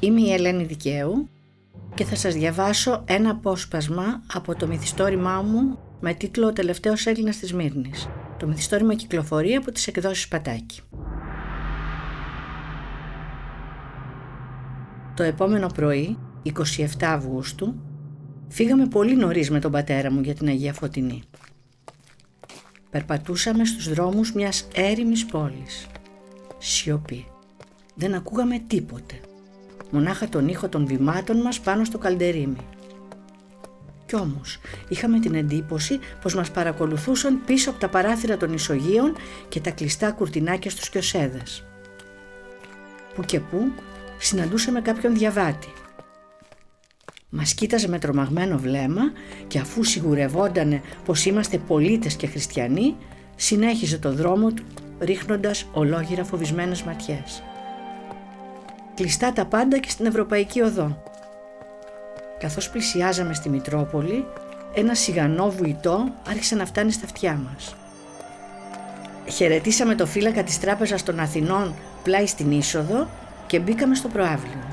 [0.00, 1.28] Είμαι η Ελένη Δικαίου
[1.94, 7.36] και θα σας διαβάσω ένα απόσπασμα από το μυθιστόρημά μου με τίτλο «Ο τελευταίος Έλληνας
[7.36, 8.08] της Μύρνης».
[8.38, 10.80] Το μυθιστόρημα κυκλοφορεί από τις εκδόσεις Πατάκη.
[15.14, 17.74] Το επόμενο πρωί, 27 Αυγούστου,
[18.48, 21.22] φύγαμε πολύ νωρίς με τον πατέρα μου για την Αγία Φωτεινή.
[22.90, 25.86] Περπατούσαμε στους δρόμους μιας έρημης πόλης.
[26.58, 27.26] Σιωπή.
[27.94, 29.20] Δεν ακούγαμε τίποτε.
[29.90, 32.56] Μονάχα τον ήχο των βημάτων μας πάνω στο καλντερίμι.
[34.06, 34.58] Κι όμως
[34.88, 39.14] είχαμε την εντύπωση πως μας παρακολουθούσαν πίσω από τα παράθυρα των ισογείων
[39.48, 41.64] και τα κλειστά κουρτινάκια στους κιοσέδες.
[43.14, 43.72] Που και που
[44.18, 45.72] συναντούσαμε κάποιον διαβάτη.
[47.28, 49.02] Μας κοίταζε με τρομαγμένο βλέμμα
[49.46, 52.96] και αφού σιγουρευόντανε πως είμαστε πολίτες και χριστιανοί,
[53.36, 54.64] συνέχιζε το δρόμο του
[54.98, 57.42] ρίχνοντας ολόγυρα φοβισμένες ματιές.
[58.96, 61.02] Κλειστά τα πάντα και στην Ευρωπαϊκή Οδό.
[62.38, 64.26] Καθώς πλησιάζαμε στη Μητρόπολη,
[64.74, 67.76] ένα σιγανό βουητό άρχισε να φτάνει στα αυτιά μας.
[69.26, 73.08] Χαιρετήσαμε το φύλακα της Τράπεζας των Αθηνών πλάι στην είσοδο
[73.46, 74.64] και μπήκαμε στο προάβλιο.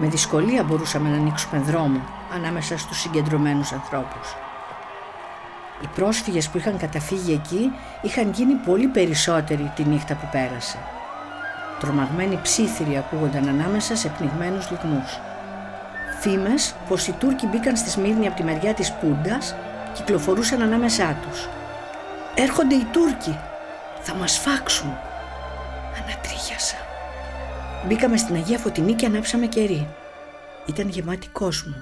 [0.00, 2.00] Με δυσκολία μπορούσαμε να ανοίξουμε δρόμο
[2.34, 4.36] ανάμεσα στους συγκεντρωμένους ανθρώπους.
[5.82, 7.70] Οι πρόσφυγες που είχαν καταφύγει εκεί
[8.02, 10.78] είχαν γίνει πολύ περισσότεροι τη νύχτα που πέρασε.
[11.82, 15.20] Τρομαγμένοι ψήθυροι ακούγονταν ανάμεσα σε πνιγμένους λιγμούς.
[16.20, 19.54] Φήμες πως οι Τούρκοι μπήκαν στη Σμύρνη από τη μεριά της Πούντας
[19.94, 21.48] κυκλοφορούσαν ανάμεσά τους.
[22.34, 23.38] «Έρχονται οι Τούρκοι!
[24.00, 24.98] Θα μας φάξουν!»
[26.02, 26.76] Ανατρίχιασα.
[27.86, 29.88] Μπήκαμε στην Αγία Φωτεινή και ανάψαμε κερί.
[30.66, 31.74] Ήταν γεμάτη κόσμο.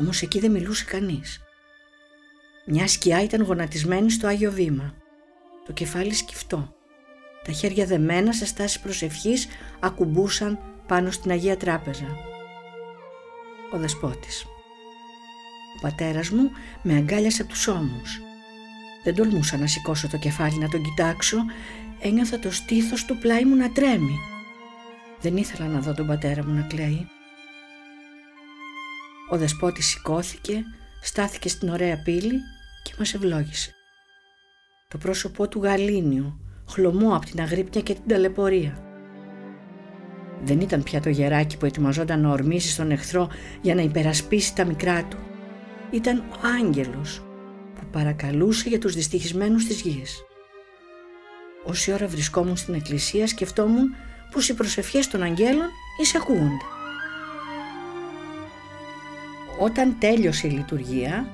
[0.00, 1.40] Όμως εκεί δεν μιλούσε κανείς.
[2.66, 4.94] Μια σκιά ήταν γονατισμένη στο Άγιο Βήμα.
[5.66, 6.74] Το κεφάλι σκυφτό.
[7.44, 9.46] Τα χέρια δεμένα σε στάση προσευχής
[9.80, 12.16] ακουμπούσαν πάνω στην Αγία Τράπεζα.
[13.72, 14.44] Ο δεσπότης.
[15.76, 16.50] Ο πατέρας μου
[16.82, 18.20] με αγκάλιασε από τους ώμους.
[19.04, 21.36] Δεν τολμούσα να σηκώσω το κεφάλι να τον κοιτάξω.
[22.00, 24.18] Ένιωθα το στήθος του πλάι μου να τρέμει.
[25.20, 27.08] Δεν ήθελα να δω τον πατέρα μου να κλαίει.
[29.30, 30.64] Ο δεσπότης σηκώθηκε,
[31.02, 32.40] στάθηκε στην ωραία πύλη
[32.82, 33.74] και μας ευλόγησε.
[34.88, 36.38] Το πρόσωπό του γαλήνιο,
[36.68, 38.78] χλωμό από την αγρύπνια και την ταλαιπωρία.
[40.44, 43.28] Δεν ήταν πια το γεράκι που ετοιμαζόταν να ορμήσει στον εχθρό
[43.60, 45.16] για να υπερασπίσει τα μικρά του.
[45.90, 47.22] Ήταν ο άγγελος
[47.74, 50.24] που παρακαλούσε για τους δυστυχισμένους της γης.
[51.64, 53.94] Όση ώρα βρισκόμουν στην εκκλησία σκεφτόμουν
[54.30, 55.68] πως οι προσευχές των αγγέλων
[56.00, 56.64] εισακούγονται.
[59.60, 61.28] Όταν τέλειωσε η λειτουργία,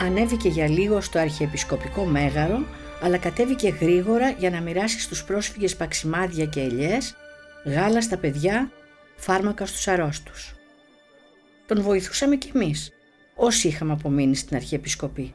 [0.00, 2.64] ανέβηκε για λίγο στο αρχιεπισκοπικό μέγαρο,
[3.00, 7.16] αλλά κατέβηκε γρήγορα για να μοιράσει στους πρόσφυγες παξιμάδια και ελιές,
[7.64, 8.70] γάλα στα παιδιά,
[9.16, 10.54] φάρμακα στους αρρώστους.
[11.66, 12.92] Τον βοηθούσαμε κι εμείς,
[13.34, 15.34] όσοι είχαμε απομείνει στην Αρχιεπισκοπή.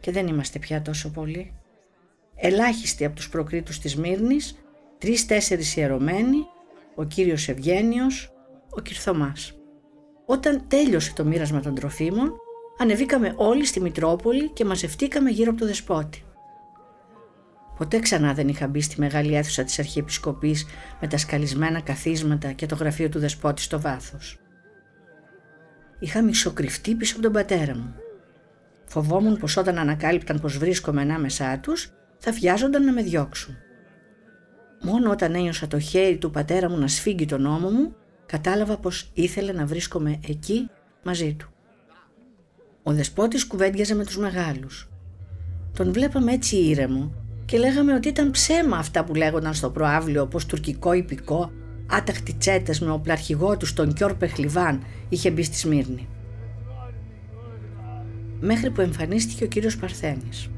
[0.00, 1.54] Και δεν είμαστε πια τόσο πολλοί.
[2.36, 4.58] Ελάχιστοι από τους προκρίτους της Μύρνης,
[4.98, 6.46] τρεις-τέσσερις ιερωμένοι,
[6.94, 8.32] ο κύριος Ευγένιος,
[8.70, 9.54] ο Κυρθωμάς.
[10.26, 12.32] Όταν τέλειωσε το μοίρασμα των τροφίμων,
[12.78, 16.24] ανεβήκαμε όλοι στη Μητρόπολη και μαζευτήκαμε γύρω από το δεσπότη.
[17.80, 20.66] Ποτέ ξανά δεν είχα μπει στη μεγάλη αίθουσα της Αρχιεπισκοπής
[21.00, 24.38] με τα σκαλισμένα καθίσματα και το γραφείο του δεσπότη στο βάθος.
[25.98, 27.94] Είχα μισοκρυφτεί πίσω από τον πατέρα μου.
[28.84, 33.56] Φοβόμουν πως όταν ανακάλυπταν πως βρίσκομαι ανάμεσά τους, θα βιάζονταν να με διώξουν.
[34.82, 39.10] Μόνο όταν ένιωσα το χέρι του πατέρα μου να σφίγγει τον ώμο μου, κατάλαβα πως
[39.14, 40.68] ήθελε να βρίσκομαι εκεί
[41.02, 41.50] μαζί του.
[42.82, 44.88] Ο δεσπότης κουβέντιαζε με τους μεγάλους.
[45.72, 47.19] Τον βλέπαμε έτσι ήρεμο
[47.50, 51.52] και λέγαμε ότι ήταν ψέμα αυτά που λέγονταν στο προάβλιο πως τουρκικό υπηκό,
[51.86, 56.08] άταχτη τσέτες με οπλαρχηγό τους τον Κιόρ Πεχλιβάν είχε μπει στη Σμύρνη.
[58.40, 60.48] Μέχρι που εμφανίστηκε ο κύριος Παρθένης.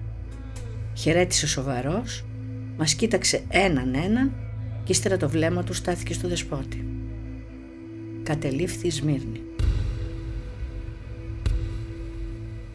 [0.95, 2.25] Χαιρέτησε σοβαρός,
[2.77, 4.33] μας κοίταξε έναν έναν
[4.85, 6.87] και ύστερα το βλέμμα του στάθηκε στο δεσπότη.
[8.23, 9.41] Κατελήφθη η Σμύρνη.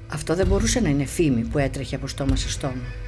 [0.07, 3.05] Αυτό δεν μπορούσε να είναι φήμη που έτρεχε από στόμα σε στόμα.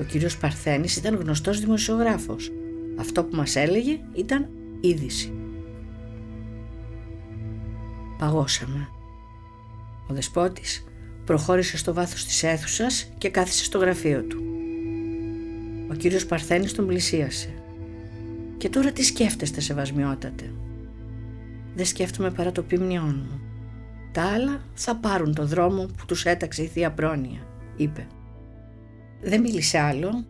[0.00, 2.52] Ο κύριος Παρθένης ήταν γνωστός δημοσιογράφος.
[2.98, 4.48] Αυτό που μας έλεγε ήταν
[4.80, 5.32] είδηση.
[8.18, 8.88] Παγώσαμε.
[10.08, 10.84] Ο δεσπότης
[11.24, 14.42] προχώρησε στο βάθος της αίθουσας και κάθισε στο γραφείο του.
[15.90, 17.54] Ο κύριος Παρθένης τον πλησίασε.
[18.56, 20.52] «Και τώρα τι σκέφτεστε, σεβασμιότατε»
[21.74, 23.40] δεν σκέφτομαι παρά το ποιμνιόν μου.
[24.12, 28.06] Τα άλλα θα πάρουν το δρόμο που τους έταξε η Θεία Πρόνοια, είπε.
[29.22, 30.24] Δεν μίλησε άλλο,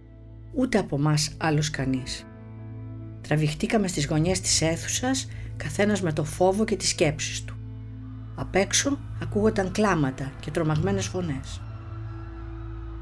[0.55, 2.27] ούτε από μας άλλος κανείς.
[3.21, 7.55] Τραβηχτήκαμε στις γωνιές της αίθουσας, καθένας με το φόβο και τις σκέψεις του.
[8.35, 11.61] Απ' έξω ακούγονταν κλάματα και τρομαγμένες φωνές.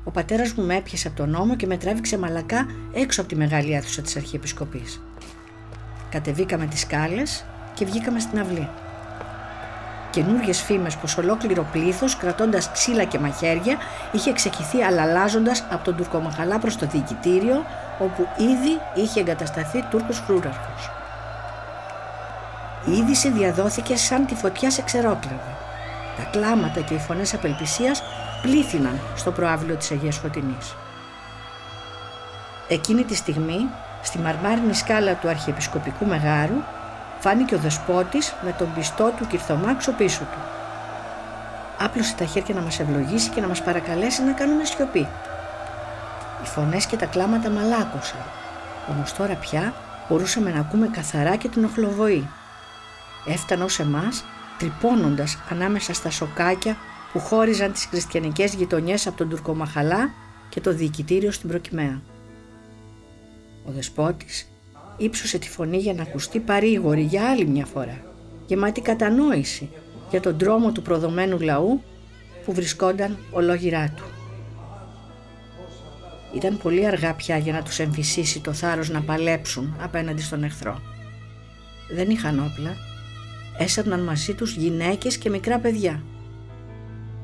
[0.04, 3.36] Ο πατέρας μου με έπιασε από τον νόμο και με τράβηξε μαλακά έξω από τη
[3.36, 5.02] μεγάλη αίθουσα της Αρχιεπισκοπής.
[6.10, 7.44] Κατεβήκαμε τις σκάλες
[7.74, 8.68] και βγήκαμε στην αυλή.
[10.10, 13.76] Καινούριε φήμες πω ολόκληρο πλήθος, κρατώντας ξύλα και μαχαίρια,
[14.12, 17.64] είχε εξεχηθεί αλλαλάζοντας από τον Τουρκομαχαλά προς το διοικητήριο,
[17.98, 20.72] όπου ήδη είχε εγκατασταθεί Τούρκος φρούραρχο.
[22.84, 25.56] Η είδηση διαδόθηκε σαν τη φωτιά σε ξερόκλεβα.
[26.16, 28.02] Τα κλάματα και οι φωνές απελπισίας
[28.42, 30.74] πλήθυναν στο προάβλιο της Αγίας Φωτεινής.
[32.68, 33.68] Εκείνη τη στιγμή,
[34.02, 36.62] στη μαρμάρινη σκάλα του Αρχιεπισκοπικού Μεγάρου,
[37.18, 40.38] φάνηκε ο δεσπότης με τον πιστό του Κυρθομάξο πίσω του.
[41.78, 45.08] Άπλωσε τα χέρια να μας ευλογήσει και να μας παρακαλέσει να κάνουμε σιωπή.
[46.42, 48.20] Οι φωνές και τα κλάματα μαλάκωσαν,
[48.88, 49.74] όμως τώρα πια
[50.08, 52.28] μπορούσαμε να ακούμε καθαρά και την οχλοβοή.
[53.26, 54.24] Έφτανε ως εμάς,
[54.58, 56.76] τρυπώνοντας ανάμεσα στα σοκάκια
[57.12, 60.10] που χώριζαν τις χριστιανικές γειτονιές από τον Τουρκομαχαλά
[60.48, 62.00] και το διοικητήριο στην Προκυμαία.
[63.66, 64.48] Ο δεσπότης
[64.98, 67.98] ύψωσε τη φωνή για να ακουστεί παρήγορη για άλλη μια φορά,
[68.46, 69.68] γεμάτη κατανόηση
[70.10, 71.82] για τον τρόμο του προδομένου λαού
[72.44, 74.04] που βρισκόταν ολόγυρά του.
[76.34, 80.80] Ήταν πολύ αργά πια για να τους εμφυσίσει το θάρρος να παλέψουν απέναντι στον εχθρό.
[81.94, 82.76] Δεν είχαν όπλα,
[83.58, 86.02] έσαρναν μαζί τους γυναίκες και μικρά παιδιά.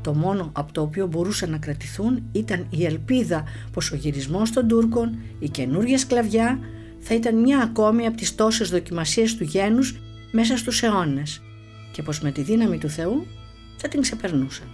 [0.00, 4.68] Το μόνο από το οποίο μπορούσαν να κρατηθούν ήταν η ελπίδα πως ο γυρισμός των
[4.68, 6.58] Τούρκων, η καινούργια σκλαβιά
[7.06, 9.94] θα ήταν μια ακόμη από τις τόσες δοκιμασίες του γένους
[10.32, 11.42] μέσα στους αιώνες
[11.92, 13.26] και πως με τη δύναμη του Θεού
[13.76, 14.68] θα την ξεπερνούσαν.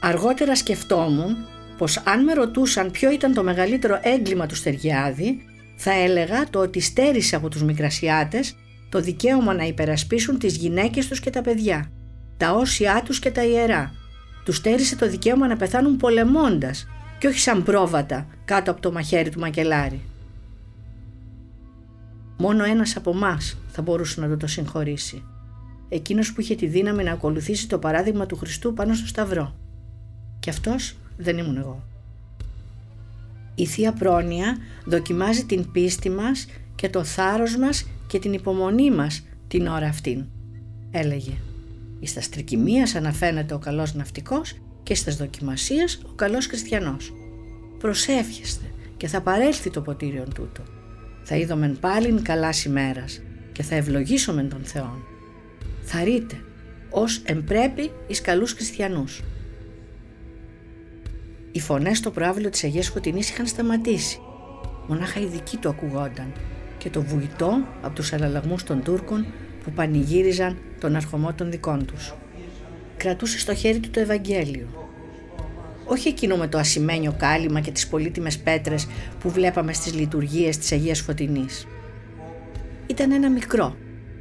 [0.00, 1.36] Αργότερα σκεφτόμουν
[1.78, 5.44] πως αν με ρωτούσαν ποιο ήταν το μεγαλύτερο έγκλημα του Στεργιάδη
[5.76, 8.54] θα έλεγα το ότι στέρισε από τους Μικρασιάτες
[8.88, 11.90] το δικαίωμα να υπερασπίσουν τις γυναίκες τους και τα παιδιά,
[12.36, 13.92] τα όσια τους και τα ιερά.
[14.44, 16.86] Τους στέρισε το δικαίωμα να πεθάνουν πολεμώντας
[17.20, 20.00] και όχι σαν πρόβατα κάτω από το μαχαίρι του μακελάρι.
[22.38, 25.22] Μόνο ένας από εμάς θα μπορούσε να το, το συγχωρήσει.
[25.88, 29.54] Εκείνος που είχε τη δύναμη να ακολουθήσει το παράδειγμα του Χριστού πάνω στο Σταυρό.
[30.40, 31.82] Και αυτός δεν ήμουν εγώ.
[33.54, 39.24] Η Θεία Πρόνοια δοκιμάζει την πίστη μας και το θάρρος μας και την υπομονή μας
[39.48, 40.24] την ώρα αυτήν,
[40.90, 41.32] έλεγε.
[42.00, 44.54] Εις τα στρικυμίας αναφαίνεται ο καλός ναυτικός
[44.90, 47.12] και στις δοκιμασίες ο καλός χριστιανός.
[47.78, 48.64] Προσεύχεστε
[48.96, 50.62] και θα παρέλθει το ποτήριον τούτο.
[51.22, 53.22] Θα είδομεν πάλιν καλάς ημέρας
[53.52, 55.04] και θα ευλογήσομεν τον Θεόν.
[55.82, 56.40] Θα ρείτε
[56.90, 59.22] ως εμπρέπει εις καλούς χριστιανούς.
[61.52, 64.20] Οι φωνές στο προάβλιο της Αγίας Σκοτεινής είχαν σταματήσει.
[64.86, 66.32] Μονάχα οι δικοί του ακουγόνταν
[66.78, 69.26] και το βουητό από τους αλλαλαγμούς των Τούρκων
[69.64, 72.14] που πανηγύριζαν τον αρχομό των δικών τους.
[73.00, 74.80] Κρατούσε στο χέρι του το Ευαγγέλιο
[75.90, 78.88] όχι εκείνο με το ασημένιο κάλυμα και τις πολύτιμες πέτρες
[79.20, 81.66] που βλέπαμε στις λειτουργίες της Αγίας Φωτεινής.
[82.86, 83.76] Ήταν ένα μικρό,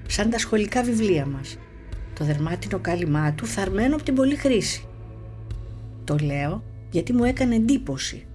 [0.07, 1.57] σαν τα σχολικά βιβλία μας.
[2.19, 4.87] Το δερμάτινο κάλυμά του θαρμένο από την πολλή χρήση.
[6.03, 8.25] Το λέω γιατί μου έκανε εντύπωση.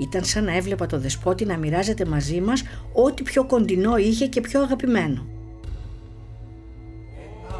[0.00, 2.62] Ήταν σαν να έβλεπα το δεσπότη να μοιράζεται μαζί μας
[2.92, 5.26] ό,τι πιο κοντινό είχε και πιο αγαπημένο.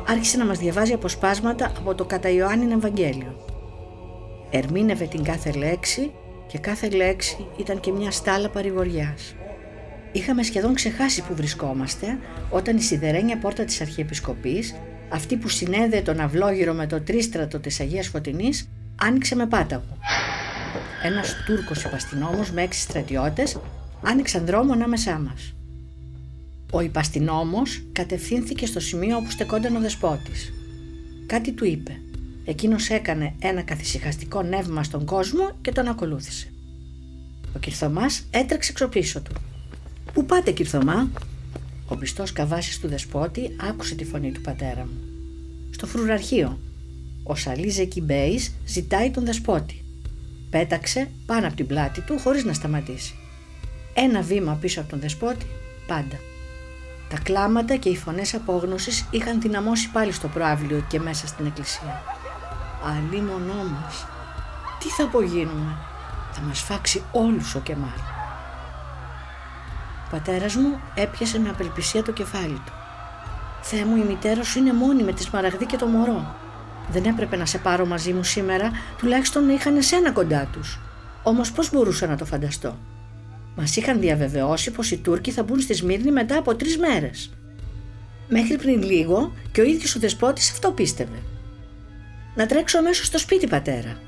[0.07, 3.45] Άρχισε να μας διαβάζει αποσπάσματα από το κατά Ιωάννην Ευαγγέλιο
[4.57, 6.13] ερμήνευε την κάθε λέξη
[6.47, 9.35] και κάθε λέξη ήταν και μια στάλα παρηγοριάς.
[10.13, 12.19] Είχαμε σχεδόν ξεχάσει που βρισκόμαστε
[12.51, 14.75] όταν η σιδερένια πόρτα της Αρχιεπισκοπής,
[15.09, 18.69] αυτή που συνέδεε τον αυλόγυρο με το τρίστρατο της Αγίας Φωτεινής,
[19.03, 19.99] άνοιξε με πάταγο.
[21.03, 23.59] Ένας Τούρκος υπαστινόμος με έξι στρατιώτες
[24.03, 25.54] άνοιξαν δρόμο ανάμεσά μας.
[26.75, 30.53] Ο υπαστινόμος κατευθύνθηκε στο σημείο όπου στεκόταν ο δεσπότης.
[31.27, 32.01] Κάτι του είπε.
[32.45, 36.53] Εκείνος έκανε ένα καθησυχαστικό νεύμα στον κόσμο και τον ακολούθησε.
[37.57, 39.33] Ο Κυρθωμάς έτρεξε εξωπίσω του.
[40.13, 41.11] «Πού πάτε Κυρθωμά»
[41.89, 44.99] Ο πιστός καβάσης του δεσπότη άκουσε τη φωνή του πατέρα μου.
[45.71, 46.59] «Στο φρουραρχείο.
[47.23, 49.85] Ο Σαλίζε Κιμπέης ζητάει τον δεσπότη.
[50.51, 53.15] Πέταξε πάνω από την πλάτη του χωρίς να σταματήσει.
[53.95, 55.47] Ένα βήμα πίσω από τον δεσπότη,
[55.87, 56.19] πάντα.
[57.15, 62.03] Τα κλάματα και οι φωνές απόγνωσης είχαν δυναμώσει πάλι στο προάβλιο και μέσα στην εκκλησία
[62.85, 64.07] αλίμονό μας.
[64.79, 65.77] Τι θα απογίνουμε,
[66.33, 67.99] θα μας φάξει όλους ο Κεμάλ.
[70.07, 72.73] Ο πατέρας μου έπιασε με απελπισία το κεφάλι του.
[73.61, 76.35] Θεέ μου η μητέρα σου είναι μόνη με τη Σμαραγδί και το μωρό.
[76.91, 80.79] Δεν έπρεπε να σε πάρω μαζί μου σήμερα, τουλάχιστον να είχαν εσένα κοντά τους.
[81.23, 82.77] Όμως πώς μπορούσα να το φανταστώ;
[83.57, 87.31] Μας είχαν διαβεβαιώσει πως οι Τούρκοι θα μπουν στη Σμύρνη μετά από τρεις μέρες.
[88.29, 91.23] Μέχρι πριν λίγο και ο ίδιος ο δεσπότης αυτό πίστευε.
[92.35, 94.01] «Να τρέξω αμέσως στο σπίτι, πατέρα».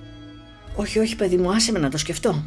[0.74, 2.44] «Όχι, όχι, παιδί μου, άσε με να το σκεφτώ».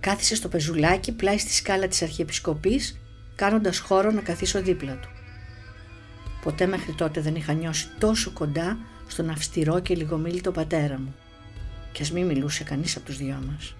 [0.00, 3.00] Κάθισε στο πεζουλάκι πλάι στη σκάλα της Αρχιεπισκοπής,
[3.34, 5.08] κάνοντας χώρο να καθίσω δίπλα του.
[6.42, 11.14] Ποτέ μέχρι τότε δεν είχα νιώσει τόσο κοντά στον αυστηρό και λιγομίλητο πατέρα μου.
[11.92, 13.74] Κι ας μην μιλούσε κανείς από τους δυο μας.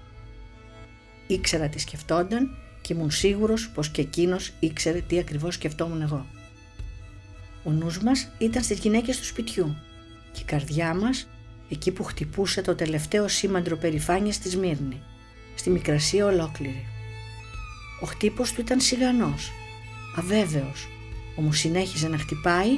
[1.32, 6.26] Ήξερα τι σκεφτόνταν και ήμουν σίγουρος πως και εκείνος ήξερε τι ακριβώς σκεφτόμουν εγώ.
[7.64, 9.76] Ο νους μας ήταν στις γυναίκες του σπιτιού
[10.32, 11.28] και η καρδιά μας
[11.70, 15.02] εκεί που χτυπούσε το τελευταίο σήμαντρο περηφάνειας στη Σμύρνη,
[15.54, 16.86] στη Μικρασία ολόκληρη.
[18.00, 19.50] Ο χτύπος του ήταν σιγανός,
[20.16, 20.88] αβέβαιος,
[21.36, 22.70] όμως συνέχιζε να χτυπάει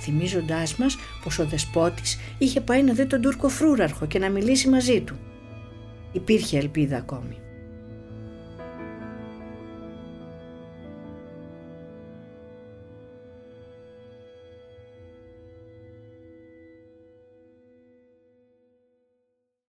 [0.00, 4.68] θυμίζοντάς μας πως ο δεσπότης είχε πάει να δει τον Τούρκο φρούραρχο και να μιλήσει
[4.68, 5.18] μαζί του.
[6.12, 7.36] Υπήρχε ελπίδα ακόμη.